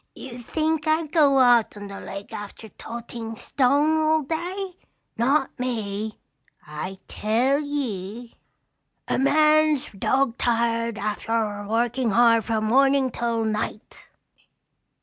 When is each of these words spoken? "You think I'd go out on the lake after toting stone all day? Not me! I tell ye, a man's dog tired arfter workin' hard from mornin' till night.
"You 0.15 0.39
think 0.39 0.87
I'd 0.87 1.11
go 1.11 1.37
out 1.37 1.77
on 1.77 1.85
the 1.87 1.99
lake 2.01 2.33
after 2.33 2.69
toting 2.69 3.35
stone 3.35 3.97
all 3.97 4.23
day? 4.23 4.75
Not 5.15 5.51
me! 5.59 6.17
I 6.65 6.97
tell 7.05 7.59
ye, 7.59 8.33
a 9.07 9.19
man's 9.19 9.91
dog 9.91 10.39
tired 10.39 10.95
arfter 10.95 11.67
workin' 11.69 12.09
hard 12.09 12.45
from 12.45 12.63
mornin' 12.65 13.11
till 13.11 13.45
night. 13.45 14.09